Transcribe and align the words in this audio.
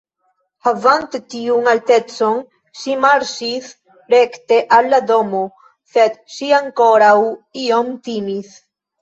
Havante 0.67 1.19
tiun 1.33 1.67
altecon 1.71 2.39
ŝi 2.83 2.95
marŝis 3.03 3.67
rekte 4.15 4.59
al 4.79 4.89
la 4.95 5.01
domo, 5.13 5.43
sed 5.93 6.19
ŝi 6.39 6.51
ankoraŭ 6.63 7.13
iom 7.67 7.95
timis. 8.11 8.59